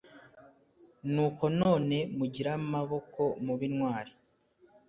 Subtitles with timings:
[1.13, 4.13] nuko none mugire amaboko mube intwari